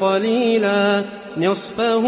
[0.00, 1.04] قليلا
[1.36, 2.04] نصفه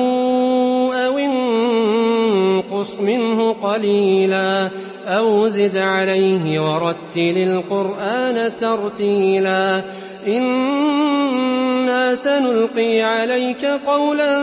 [0.94, 4.70] أو انقص منه قليلا
[5.06, 9.82] أو زد عليه ورتل القرآن ترتيلا
[10.26, 14.34] إنا سنلقي عليك قولا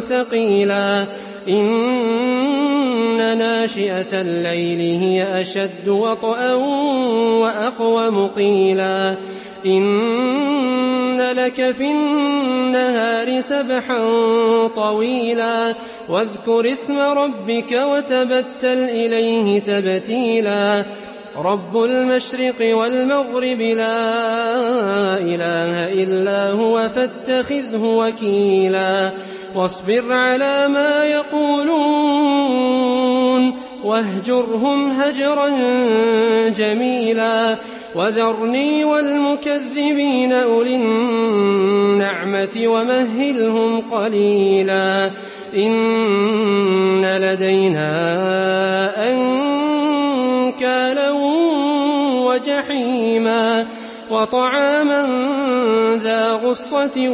[0.00, 1.06] ثقيلا
[1.48, 6.52] إن ناشئة الليل هي أشد وطئا
[7.42, 9.16] وأقوم قيلا
[9.66, 13.98] إن لك في النهار سبحا
[14.76, 15.74] طويلا
[16.08, 20.84] واذكر اسم ربك وتبتل إليه تبتيلا
[21.36, 29.12] رب المشرق والمغرب لا إله إلا هو فاتخذه وكيلا
[29.54, 32.72] واصبر على ما يقولون
[33.84, 35.48] واهجرهم هجرا
[36.48, 37.56] جميلا
[37.94, 45.10] وذرني والمكذبين أولي النعمة ومهلهم قليلا
[45.56, 47.92] إن لدينا
[49.12, 51.10] أنكالا
[52.26, 53.66] وجحيما
[54.10, 55.06] وطعاما
[56.02, 57.08] ذا غصة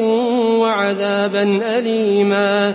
[0.60, 2.75] وعذابا أليما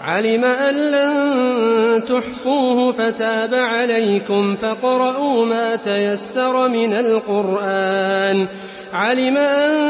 [0.00, 8.46] علم أن لن تحصوه فتاب عليكم فاقرؤوا ما تيسر من القرآن.
[8.92, 9.80] علم أن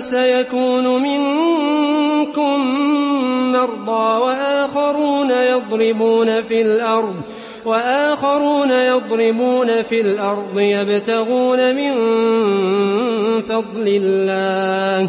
[0.00, 2.60] سيكون منكم
[3.52, 7.16] مرضى وآخرون يضربون في الأرض
[7.64, 11.92] وآخرون يضربون في الأرض يبتغون من
[13.40, 15.08] فضل الله.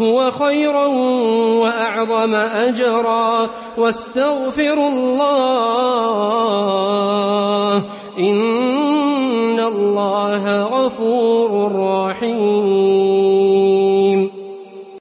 [0.00, 0.86] هو خيرا
[1.62, 6.28] وأعظم أجرا واستغفروا الله
[8.18, 12.77] إن الله غفور رحيم